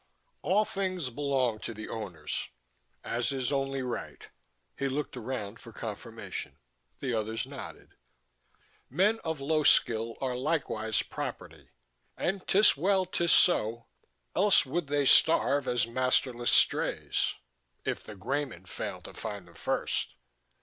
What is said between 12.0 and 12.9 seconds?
and 'tis